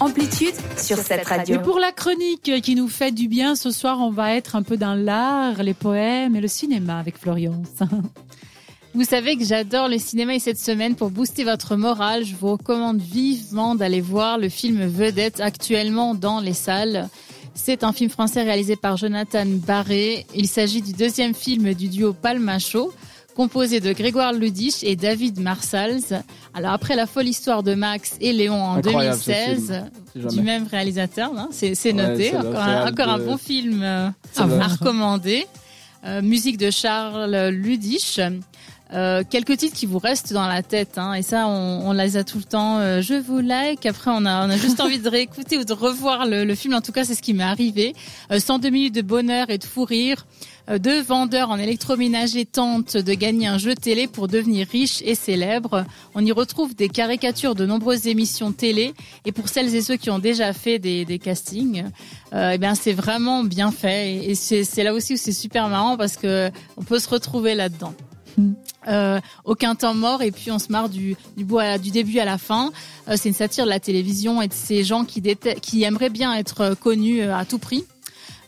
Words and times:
Amplitude 0.00 0.54
sur 0.76 0.96
cette 0.98 1.26
radio. 1.26 1.56
Et 1.56 1.58
pour 1.60 1.78
la 1.78 1.92
chronique 1.92 2.50
qui 2.60 2.74
nous 2.74 2.88
fait 2.88 3.12
du 3.12 3.28
bien, 3.28 3.54
ce 3.54 3.70
soir, 3.70 4.00
on 4.00 4.10
va 4.10 4.34
être 4.34 4.56
un 4.56 4.64
peu 4.64 4.76
dans 4.76 4.94
l'art, 4.94 5.62
les 5.62 5.74
poèmes 5.74 6.34
et 6.34 6.40
le 6.40 6.48
cinéma 6.48 6.98
avec 6.98 7.18
Florian. 7.18 7.62
Vous 8.94 9.04
savez 9.04 9.36
que 9.36 9.44
j'adore 9.44 9.88
le 9.88 9.98
cinéma 9.98 10.34
et 10.34 10.40
cette 10.40 10.58
semaine, 10.58 10.96
pour 10.96 11.10
booster 11.10 11.44
votre 11.44 11.76
morale, 11.76 12.24
je 12.24 12.34
vous 12.34 12.52
recommande 12.52 13.00
vivement 13.00 13.76
d'aller 13.76 14.00
voir 14.00 14.38
le 14.38 14.48
film 14.48 14.84
Vedette 14.86 15.40
actuellement 15.40 16.16
dans 16.16 16.40
les 16.40 16.54
salles. 16.54 17.08
C'est 17.54 17.84
un 17.84 17.92
film 17.92 18.10
français 18.10 18.42
réalisé 18.42 18.74
par 18.74 18.96
Jonathan 18.96 19.46
Barré. 19.46 20.26
Il 20.34 20.48
s'agit 20.48 20.82
du 20.82 20.94
deuxième 20.94 21.34
film 21.34 21.74
du 21.74 21.88
duo 21.88 22.12
Palmacho 22.12 22.92
composé 23.38 23.78
de 23.78 23.92
Grégoire 23.92 24.32
Ludich 24.32 24.82
et 24.82 24.96
David 24.96 25.38
Marsals. 25.38 26.24
Alors 26.54 26.72
après 26.72 26.96
la 26.96 27.06
folle 27.06 27.28
histoire 27.28 27.62
de 27.62 27.74
Max 27.74 28.16
et 28.20 28.32
Léon 28.32 28.60
en 28.60 28.80
2016, 28.80 29.84
du 30.16 30.40
même 30.40 30.66
réalisateur, 30.66 31.30
hein, 31.36 31.48
c'est 31.52 31.92
noté. 31.92 32.36
encore, 32.36 33.08
un, 33.08 33.18
bon 33.20 33.36
film 33.36 33.84
euh, 33.84 34.08
à, 34.36 34.66
recommander. 34.66 35.46
Euh, 36.04 36.20
musique 36.20 36.58
de 36.58 36.72
Charles 36.72 37.50
Ludich. 37.50 38.20
Euh, 38.94 39.22
quelques 39.28 39.58
titres 39.58 39.76
qui 39.76 39.86
vous 39.86 39.98
restent 39.98 40.32
dans 40.32 40.46
la 40.46 40.62
tête, 40.62 40.96
hein, 40.96 41.12
et 41.12 41.22
ça, 41.22 41.46
on, 41.46 41.88
on, 41.88 41.92
les 41.92 42.16
a 42.16 42.24
tout 42.24 42.38
le 42.38 42.44
temps. 42.44 42.78
Euh, 42.78 43.02
je 43.02 43.14
vous 43.14 43.40
like. 43.40 43.84
Après, 43.86 44.10
on 44.14 44.24
a, 44.24 44.46
on 44.46 44.50
a 44.50 44.56
juste 44.56 44.80
envie 44.84 44.98
de 44.98 45.08
réécouter 45.08 45.58
ou 45.58 45.64
de 45.64 45.72
revoir 45.72 46.26
le, 46.26 46.44
le 46.44 46.54
film. 46.54 46.74
En 46.74 46.80
tout 46.80 46.92
cas, 46.92 47.04
c'est 47.04 47.14
ce 47.14 47.22
qui 47.22 47.34
m'est 47.34 47.44
arrivé. 47.44 47.94
102 48.30 48.70
minutes 48.70 48.94
de 48.94 49.02
bonheur 49.02 49.50
et 49.50 49.58
de 49.58 49.64
fou 49.64 49.84
rire. 49.84 50.24
Euh, 50.70 50.78
deux 50.78 51.00
vendeurs 51.00 51.50
en 51.50 51.58
électroménager 51.58 52.44
tentent 52.44 52.96
de 52.96 53.14
gagner 53.14 53.46
un 53.46 53.58
jeu 53.58 53.74
télé 53.74 54.06
pour 54.06 54.28
devenir 54.28 54.66
riches 54.66 55.02
et 55.04 55.14
célèbres. 55.14 55.84
On 56.14 56.24
y 56.24 56.32
retrouve 56.32 56.74
des 56.74 56.88
caricatures 56.88 57.54
de 57.54 57.64
nombreuses 57.64 58.06
émissions 58.06 58.52
télé. 58.52 58.94
Et 59.24 59.32
pour 59.32 59.48
celles 59.48 59.74
et 59.74 59.82
ceux 59.82 59.96
qui 59.96 60.10
ont 60.10 60.18
déjà 60.18 60.52
fait 60.52 60.78
des, 60.78 61.04
des 61.04 61.18
castings, 61.18 61.84
euh, 62.34 62.50
eh 62.54 62.58
bien 62.58 62.74
c'est 62.74 62.92
vraiment 62.92 63.44
bien 63.44 63.70
fait. 63.70 64.14
Et 64.14 64.34
c'est 64.34 64.82
là 64.82 64.92
aussi 64.92 65.14
où 65.14 65.16
c'est 65.16 65.32
super 65.32 65.68
marrant 65.68 65.96
parce 65.96 66.16
que 66.16 66.50
on 66.76 66.82
peut 66.82 66.98
se 66.98 67.08
retrouver 67.08 67.54
là-dedans. 67.54 67.94
Hmm. 68.36 68.52
Euh, 68.88 69.20
aucun 69.44 69.74
temps 69.74 69.94
mort 69.94 70.22
et 70.22 70.30
puis 70.30 70.50
on 70.50 70.58
se 70.58 70.72
marre 70.72 70.88
du, 70.88 71.16
du, 71.36 71.44
du 71.82 71.90
début 71.90 72.18
à 72.18 72.24
la 72.24 72.38
fin. 72.38 72.70
Euh, 73.08 73.14
c'est 73.16 73.28
une 73.28 73.34
satire 73.34 73.64
de 73.64 73.70
la 73.70 73.80
télévision 73.80 74.40
et 74.40 74.48
de 74.48 74.54
ces 74.54 74.82
gens 74.84 75.04
qui, 75.04 75.22
qui 75.60 75.82
aimeraient 75.82 76.10
bien 76.10 76.34
être 76.34 76.74
connus 76.74 77.22
à 77.22 77.44
tout 77.44 77.58
prix. 77.58 77.84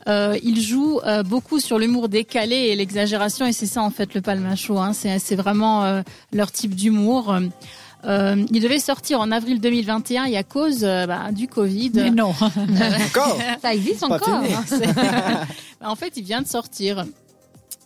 Euh, 0.09 0.39
il 0.43 0.61
joue 0.61 1.01
euh, 1.05 1.23
beaucoup 1.23 1.61
sur 1.61 1.79
l'humour 1.79 2.09
décalé 2.09 2.57
et 2.57 2.77
l'exagération, 2.77 3.47
et 3.47 3.53
c'est 3.53 3.67
ça 3.67 3.83
en 3.83 3.91
fait 3.91 4.15
le 4.15 4.21
palmacho. 4.21 4.79
Hein. 4.79 4.93
C'est 4.93 5.37
vraiment 5.37 5.85
euh, 5.85 6.03
leur 6.33 6.51
type 6.51 6.75
d'humour. 6.75 7.37
Euh, 8.07 8.45
il 8.51 8.63
devait 8.63 8.79
sortir 8.79 9.21
en 9.21 9.31
avril 9.31 9.61
2021 9.61 10.25
et 10.25 10.39
à 10.39 10.43
cause 10.43 10.81
bah, 10.81 11.33
du 11.33 11.49
Covid. 11.49 11.93
Mais 11.95 12.11
non. 12.11 12.31
encore 12.31 13.39
Ça 13.63 13.75
existe 13.75 14.03
encore. 14.03 14.43
Hein, 14.43 15.45
en 15.85 15.97
fait, 15.97 16.15
il 16.17 16.25
vient 16.25 16.41
de 16.41 16.49
sortir. 16.49 17.05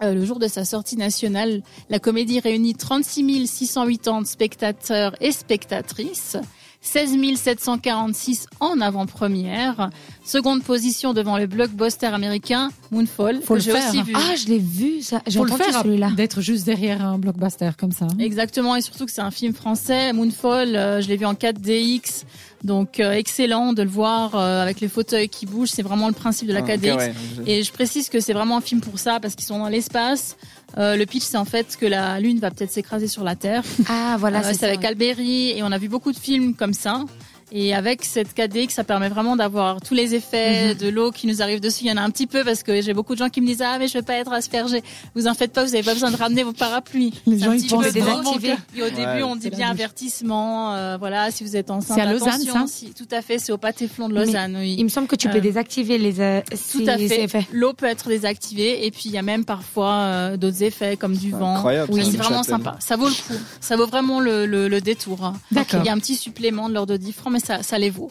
Le 0.03 0.25
jour 0.25 0.39
de 0.39 0.49
sa 0.49 0.65
sortie 0.65 0.97
nationale, 0.97 1.63
la 1.89 1.99
comédie 1.99 2.41
réunit 2.41 2.75
36 2.75 3.47
680 3.47 4.25
spectateurs 4.25 5.15
et 5.21 5.33
spectatrices. 5.33 6.37
16 6.85 7.17
746 7.37 8.47
en 8.61 8.81
avant-première. 8.81 9.91
Seconde 10.25 10.63
position 10.63 11.15
devant 11.15 11.39
le 11.39 11.47
blockbuster 11.47 12.07
américain 12.07 12.71
Moonfall. 12.91 13.41
Faut 13.41 13.55
le 13.55 13.61
faire. 13.61 13.89
Aussi 13.89 14.03
vu. 14.03 14.13
Ah, 14.15 14.35
je 14.37 14.49
l'ai 14.49 14.59
vu, 14.59 15.01
ça. 15.01 15.23
J'ai 15.27 15.41
entendu 15.41 15.63
celui-là. 15.83 16.11
D'être 16.11 16.43
juste 16.43 16.67
derrière 16.67 17.05
un 17.05 17.19
blockbuster 17.19 17.71
comme 17.79 17.93
ça. 17.93 18.07
Exactement, 18.19 18.77
et 18.77 18.83
surtout 18.83 19.07
que 19.07 19.13
c'est 19.13 19.23
un 19.23 19.31
film 19.31 19.55
français. 19.55 20.13
Moonfall, 20.13 20.77
euh, 20.77 21.01
je 21.01 21.09
l'ai 21.09 21.17
vu 21.17 21.25
en 21.25 21.35
4DX. 21.35 22.25
Donc 22.65 22.99
euh, 22.99 23.13
excellent 23.13 23.75
de 23.75 23.83
le 23.83 23.91
voir 23.91 24.35
euh, 24.35 24.63
avec 24.63 24.81
les 24.81 24.89
fauteuils 24.89 25.29
qui 25.29 25.45
bougent, 25.45 25.69
c'est 25.69 25.83
vraiment 25.83 26.09
le 26.09 26.15
principe 26.15 26.49
de 26.49 26.55
la 26.55 26.63
4DX. 26.63 26.97
Ah, 26.99 27.43
et 27.47 27.63
je 27.63 27.71
précise 27.71 28.09
que 28.09 28.21
c'est 28.21 28.33
vraiment 28.33 28.57
un 28.57 28.63
film 28.63 28.81
pour 28.81 28.99
ça 28.99 29.21
parce 29.21 29.35
qu'ils 29.35 29.45
sont 29.45 29.59
dans 29.59 29.69
l'espace. 29.69 30.37
Euh, 30.77 30.97
le 30.97 31.07
pitch, 31.07 31.23
c'est 31.23 31.37
en 31.37 31.45
fait 31.45 31.77
que 31.79 31.87
la 31.87 32.19
Lune 32.21 32.39
va 32.41 32.51
peut-être 32.51 32.71
s'écraser 32.71 33.07
sur 33.07 33.23
la 33.23 33.37
Terre. 33.37 33.63
Ah, 33.89 34.17
voilà, 34.19 34.45
euh, 34.45 34.53
c'est 34.59 34.67
avec 34.67 34.85
Alberi 34.85 35.51
et 35.51 35.63
on 35.63 35.71
a 35.71 35.79
vu 35.79 35.89
beaucoup 35.89 36.13
de 36.13 36.19
films 36.19 36.55
comme 36.55 36.73
ça. 36.73 37.05
Et 37.53 37.75
avec 37.75 38.05
cette 38.05 38.37
4DX, 38.37 38.71
ça 38.71 38.85
permet 38.85 39.09
vraiment 39.09 39.37
d'avoir 39.37 39.81
tous 39.81 39.95
les 39.95 40.15
effets 40.15 40.75
mhm. 40.75 40.79
de 40.79 40.89
l'eau 40.89 41.11
qui 41.11 41.27
nous 41.27 41.43
arrive 41.43 41.61
dessus. 41.61 41.85
Il 41.85 41.89
y 41.89 41.93
en 41.93 41.97
a 41.97 42.03
un 42.03 42.11
petit 42.11 42.27
peu 42.27 42.45
parce 42.45 42.63
que 42.63 42.81
j'ai 42.81 42.95
beaucoup 42.95 43.15
de 43.15 43.19
gens 43.19 43.29
qui 43.29 43.41
me 43.41 43.47
disent 43.47 43.63
ah 43.63 43.79
mais 43.79 43.89
je 43.89 43.95
vais 43.95 44.03
pas 44.03 44.15
être 44.15 44.33
aspergé. 44.33 44.83
Vous 45.15 45.27
en 45.27 45.35
faites 45.35 45.53
pas, 45.53 45.65
vous 45.65 45.75
avez 45.75 45.85
pas 45.85 45.95
besoin 45.95 46.11
de 46.11 46.17
ramener 46.17 46.43
vos 46.43 46.53
parapluies. 46.53 47.15
Les 47.27 47.39
gens 47.39 47.53
ils 47.53 47.67
pensent 47.67 47.93
désactiver. 47.93 48.55
Et 48.77 48.83
au 48.83 48.91
début 48.91 49.23
on 49.23 49.37
dit 49.37 49.51
bien 49.51 49.71
avertissement. 49.71 50.75
Euh, 50.75 50.97
voilà 50.99 51.31
si 51.31 51.45
vous 51.45 51.57
êtes 51.57 51.71
enceinte. 51.71 51.97
C'est 51.97 52.03
à 52.03 52.13
Lausanne 52.13 52.41
ça 52.41 52.65
si, 52.67 52.93
Tout 52.93 53.09
à 53.11 53.23
fait, 53.23 53.39
c'est 53.39 53.53
au 53.53 53.59
Pâté-Flon 53.59 54.09
de 54.09 54.15
Lausanne. 54.15 54.57
oui. 54.59 54.77
Il 54.79 54.85
me 54.85 54.89
semble 54.89 55.07
que 55.07 55.17
tu 55.17 55.29
peux 55.29 55.39
euh, 55.39 55.41
désactiver 55.41 55.99
les. 55.99 56.21
Euh, 56.21 56.41
tout 56.73 56.85
à 56.87 56.99
fait. 56.99 57.47
L'eau 57.53 57.73
peut 57.73 57.87
être 57.87 58.09
désactivée 58.09 58.87
et 58.87 58.91
puis 58.91 59.05
il 59.07 59.13
y 59.13 59.19
a 59.19 59.23
même 59.23 59.45
parfois 59.45 59.93
euh, 59.93 60.37
d'autres 60.37 60.63
effets 60.63 60.97
comme 60.97 61.17
du 61.17 61.31
vent. 61.31 61.57
Incroyable. 61.57 61.93
Oui, 61.93 62.05
c'est 62.05 62.17
vraiment 62.17 62.43
sympa. 62.43 62.77
Ça 62.81 62.97
vaut 62.97 63.09
le 63.09 63.13
coup. 63.13 63.41
Ça 63.61 63.77
vaut 63.77 63.87
vraiment 63.87 64.21
le, 64.21 64.47
le, 64.47 64.69
le 64.69 64.81
détour. 64.81 65.33
D'accord. 65.51 65.81
Il 65.83 65.87
y 65.87 65.89
a 65.89 65.93
un 65.93 65.99
petit 65.99 66.17
supplément 66.17 66.69
de 66.69 66.75
l'ordre 66.75 66.93
de 66.93 66.99
10 66.99 67.13
francs, 67.13 67.33
mais 67.35 67.41
ça, 67.41 67.63
ça 67.63 67.79
les 67.79 67.91
vaut. 67.91 68.11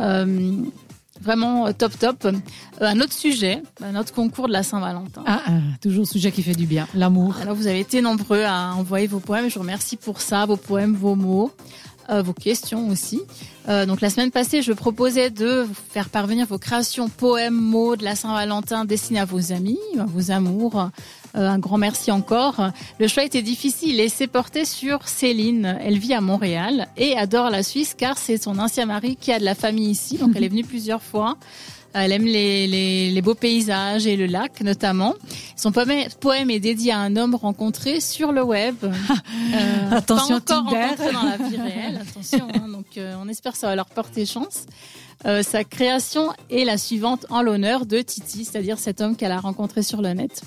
Euh, 0.00 0.56
vraiment 1.20 1.66
euh, 1.66 1.72
top 1.72 1.98
top. 1.98 2.24
Euh, 2.24 2.32
un 2.80 3.00
autre 3.00 3.12
sujet, 3.12 3.62
notre 3.92 4.14
concours 4.14 4.48
de 4.48 4.52
la 4.52 4.62
Saint-Valentin. 4.62 5.22
Ah, 5.26 5.42
ah, 5.46 5.50
toujours 5.80 6.06
sujet 6.06 6.32
qui 6.32 6.42
fait 6.42 6.54
du 6.54 6.66
bien, 6.66 6.88
l'amour. 6.94 7.36
Alors 7.40 7.54
vous 7.54 7.66
avez 7.66 7.80
été 7.80 8.00
nombreux 8.00 8.42
à 8.44 8.74
envoyer 8.74 9.06
vos 9.06 9.20
poèmes, 9.20 9.48
je 9.48 9.54
vous 9.54 9.60
remercie 9.60 9.96
pour 9.96 10.20
ça, 10.22 10.46
vos 10.46 10.56
poèmes, 10.56 10.94
vos 10.94 11.14
mots. 11.14 11.52
vos 12.08 12.34
questions 12.34 12.88
aussi. 12.88 13.22
donc 13.68 14.00
la 14.00 14.10
semaine 14.10 14.30
passée, 14.30 14.60
je 14.60 14.72
proposais 14.72 15.30
de 15.30 15.62
vous 15.62 15.74
faire 15.90 16.08
parvenir 16.10 16.46
vos 16.46 16.58
créations, 16.58 17.08
poèmes, 17.08 17.54
mots 17.54 17.96
de 17.96 18.04
la 18.04 18.16
Saint-Valentin 18.16 18.84
destinés 18.84 19.20
à 19.20 19.24
vos 19.24 19.52
amis, 19.52 19.78
à 19.98 20.04
vos 20.04 20.30
amours, 20.30 20.90
un 21.34 21.58
grand 21.58 21.78
merci 21.78 22.10
encore. 22.10 22.70
Le 22.98 23.08
choix 23.08 23.24
était 23.24 23.42
difficile 23.42 24.00
et 24.00 24.08
s'est 24.08 24.26
porté 24.26 24.64
sur 24.64 25.08
Céline. 25.08 25.78
Elle 25.80 25.98
vit 25.98 26.14
à 26.14 26.20
Montréal 26.20 26.88
et 26.96 27.16
adore 27.16 27.50
la 27.50 27.62
Suisse 27.62 27.94
car 27.96 28.18
c'est 28.18 28.42
son 28.42 28.58
ancien 28.58 28.86
mari 28.86 29.16
qui 29.16 29.32
a 29.32 29.38
de 29.38 29.44
la 29.44 29.54
famille 29.54 29.90
ici. 29.90 30.18
Donc 30.18 30.32
elle 30.34 30.44
est 30.44 30.48
venue 30.48 30.64
plusieurs 30.64 31.02
fois. 31.02 31.36
Elle 31.94 32.12
aime 32.12 32.24
les, 32.24 32.66
les, 32.66 33.10
les, 33.10 33.22
beaux 33.22 33.34
paysages 33.34 34.06
et 34.06 34.16
le 34.16 34.26
lac 34.26 34.62
notamment. 34.62 35.14
Son 35.56 35.72
poème 35.72 36.50
est 36.50 36.60
dédié 36.60 36.92
à 36.92 36.98
un 36.98 37.16
homme 37.16 37.34
rencontré 37.34 38.00
sur 38.00 38.32
le 38.32 38.42
web. 38.42 38.76
euh, 38.82 39.90
attention, 39.90 40.40
pas 40.40 40.60
encore 40.60 40.72
rencontré 40.72 41.12
dans 41.12 41.22
la 41.22 41.36
vie 41.36 41.56
réelle. 41.56 42.00
Attention, 42.00 42.48
hein, 42.54 42.68
donc 42.68 42.96
euh, 42.96 43.14
on 43.20 43.28
espère 43.28 43.52
que 43.52 43.58
ça 43.58 43.66
va 43.66 43.76
leur 43.76 43.86
porter 43.86 44.24
chance. 44.24 44.64
Euh, 45.26 45.42
sa 45.42 45.64
création 45.64 46.32
est 46.50 46.64
la 46.64 46.78
suivante 46.78 47.26
en 47.28 47.42
l'honneur 47.42 47.84
de 47.84 48.00
Titi, 48.00 48.44
c'est-à-dire 48.44 48.78
cet 48.78 49.00
homme 49.00 49.14
qu'elle 49.14 49.32
a 49.32 49.40
rencontré 49.40 49.82
sur 49.82 50.00
le 50.00 50.14
net. 50.14 50.42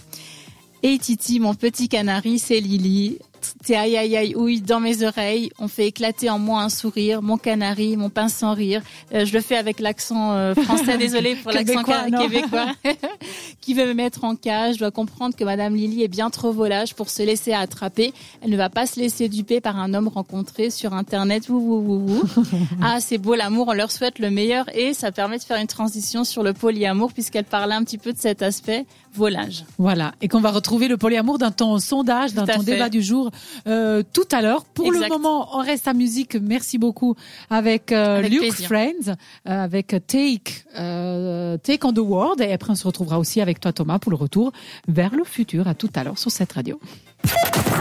Et 0.84 0.98
Titi, 1.00 1.40
mon 1.40 1.54
petit 1.54 1.90
canari, 1.90 2.40
c'est 2.40 2.60
Lily. 2.60 3.20
T'es 3.66 3.76
aïe 3.76 3.98
aïe 3.98 4.16
aïe 4.16 4.36
ouille 4.36 4.62
dans 4.62 4.80
mes 4.80 5.04
oreilles. 5.04 5.50
On 5.58 5.68
fait 5.68 5.88
éclater 5.88 6.30
en 6.30 6.38
moi 6.38 6.62
un 6.62 6.70
sourire. 6.70 7.24
Mon 7.24 7.40
canari, 7.40 7.98
mon 7.98 8.12
pain 8.12 8.30
sans 8.30 8.54
rire. 8.54 8.84
Euh, 9.12 9.26
je 9.26 9.34
le 9.34 9.42
fais 9.42 9.58
avec 9.58 9.80
l'accent 9.80 10.34
euh, 10.34 10.54
français. 10.54 11.00
Désolé 11.00 11.36
pour 11.36 11.52
l'accent 11.52 11.82
québécois. 11.84 12.68
qui 13.62 13.74
veut 13.74 13.88
me 13.88 13.96
mettre 13.96 14.24
en 14.24 14.36
cage 14.36 14.78
doit 14.78 14.92
comprendre 14.92 15.36
que 15.36 15.44
Madame 15.44 15.76
Lily 15.76 16.04
est 16.04 16.08
bien 16.08 16.30
trop 16.30 16.52
volage 16.52 16.94
pour 16.94 17.10
se 17.10 17.24
laisser 17.24 17.54
attraper. 17.54 18.14
Elle 18.44 18.52
ne 18.52 18.58
va 18.58 18.70
pas 18.70 18.86
se 18.86 19.00
laisser 19.00 19.30
duper 19.30 19.62
par 19.62 19.80
un 19.80 19.96
homme 19.96 20.10
rencontré 20.10 20.70
sur 20.70 20.94
Internet. 20.94 21.48
ah, 22.84 23.00
c'est 23.00 23.18
beau 23.18 23.34
l'amour. 23.34 23.70
On 23.70 23.74
leur 23.74 23.92
souhaite 23.92 24.20
le 24.20 24.30
meilleur 24.30 24.66
et 24.78 24.94
ça 24.94 25.12
permet 25.12 25.40
de 25.40 25.44
faire 25.44 25.58
une 25.58 25.66
transition 25.66 26.24
sur 26.24 26.44
le 26.44 26.54
polyamour 26.54 27.14
puisqu'elle 27.14 27.46
parlait 27.46 27.74
un 27.74 27.84
petit 27.84 27.98
peu 27.98 28.14
de 28.14 28.20
cet 28.20 28.44
aspect 28.44 28.86
volage. 29.12 29.66
Voilà. 29.80 30.14
Et 30.22 30.28
qu'on 30.28 30.42
va 30.42 30.52
retrouver 30.52 30.88
le 30.88 30.98
polyamour 30.98 31.40
dans 31.40 31.52
ton 31.52 31.80
sondage, 31.80 32.34
dans 32.34 32.46
ton 32.46 32.62
débat 32.62 32.90
du 32.90 33.02
jour 33.02 33.32
euh, 33.68 34.04
tout 34.14 34.28
à 34.32 34.42
l'heure. 34.42 34.66
Pour 34.66 34.92
le 34.92 35.08
moment, 35.08 35.58
on 35.58 35.62
reste 35.62 35.88
à 35.88 35.94
musique. 35.94 36.36
Merci 36.36 36.78
beaucoup 36.78 37.16
avec, 37.50 37.92
euh, 37.92 38.22
Luke 38.22 38.54
Friends, 38.54 39.10
euh, 39.10 39.64
avec 39.64 39.96
Take, 40.08 40.66
euh, 40.78 41.58
Take 41.58 41.86
on 41.86 41.94
the 41.94 42.00
World. 42.00 42.42
Et 42.42 42.54
après, 42.54 42.72
on 42.72 42.76
se 42.76 42.86
retrouvera 42.86 43.20
aussi 43.20 43.42
avec 43.42 43.60
toi, 43.60 43.74
Thomas, 43.74 44.00
pour 44.00 44.12
le 44.12 44.18
retour 44.18 44.52
vers 44.88 45.16
le 45.16 45.24
futur. 45.24 45.68
À 45.68 45.74
tout 45.74 45.90
à 45.96 46.04
l'heure 46.04 46.18
sur 46.18 46.32
cette 46.32 46.54
radio. 46.54 46.80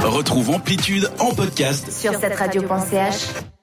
Retrouve 0.02 0.50
Amplitude 0.50 1.10
en 1.18 1.34
podcast 1.34 1.90
sur 1.90 2.14
cette 2.14 2.34
radio.ch. 2.34 3.53